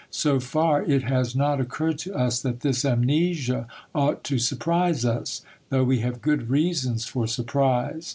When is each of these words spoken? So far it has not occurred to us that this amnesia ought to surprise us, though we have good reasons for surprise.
So 0.09 0.39
far 0.39 0.81
it 0.83 1.03
has 1.03 1.35
not 1.35 1.61
occurred 1.61 1.99
to 1.99 2.15
us 2.15 2.41
that 2.41 2.61
this 2.61 2.83
amnesia 2.83 3.67
ought 3.93 4.23
to 4.23 4.39
surprise 4.39 5.05
us, 5.05 5.43
though 5.69 5.83
we 5.83 5.99
have 5.99 6.23
good 6.23 6.49
reasons 6.49 7.05
for 7.05 7.27
surprise. 7.27 8.09